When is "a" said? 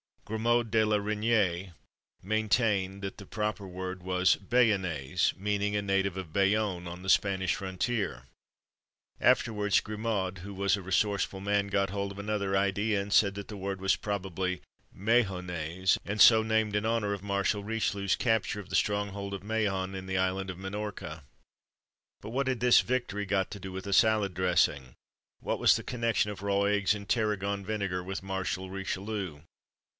5.75-5.81, 10.75-10.81, 23.85-23.93